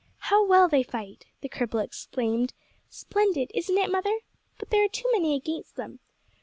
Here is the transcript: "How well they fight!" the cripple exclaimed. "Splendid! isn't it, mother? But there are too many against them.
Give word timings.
"How 0.31 0.43
well 0.43 0.67
they 0.67 0.81
fight!" 0.81 1.27
the 1.41 1.47
cripple 1.49 1.79
exclaimed. 1.85 2.55
"Splendid! 2.89 3.51
isn't 3.53 3.77
it, 3.77 3.91
mother? 3.91 4.17
But 4.57 4.71
there 4.71 4.83
are 4.83 4.87
too 4.89 5.07
many 5.13 5.35
against 5.35 5.75
them. 5.75 5.99